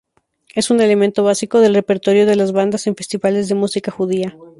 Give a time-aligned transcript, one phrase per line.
[0.55, 4.35] Es un elemento básico del repertorio de las bandas en festivales de música judía.